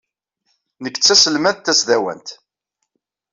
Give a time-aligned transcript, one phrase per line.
[0.83, 2.27] Nekk d tanelmadt tasdawant.